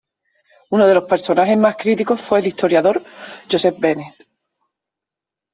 Uno 0.71 0.87
de 0.87 0.95
los 0.95 1.03
personajes 1.03 1.55
más 1.59 1.77
críticos 1.77 2.19
fue 2.19 2.39
el 2.39 2.47
historiador 2.47 3.03
Josep 3.51 3.77
Benet. 3.79 4.27